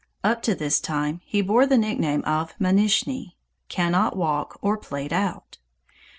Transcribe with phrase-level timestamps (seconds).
[0.23, 3.37] Up to this time he bore the nickname of Manishnee
[3.69, 5.59] (Can not walk, or Played out.)